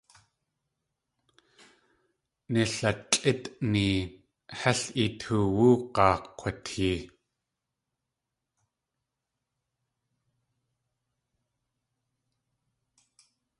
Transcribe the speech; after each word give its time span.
Nilatlʼítni 2.51 3.87
hél 4.59 4.81
i 5.03 5.05
toowú 5.19 5.67
g̲aa 5.93 6.15
kg̲watee. 6.37 6.97